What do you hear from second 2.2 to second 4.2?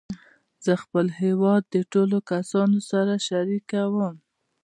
کسانو سره شریکوم.